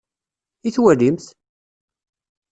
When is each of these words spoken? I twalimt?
I 0.67 0.69
twalimt? 0.75 1.25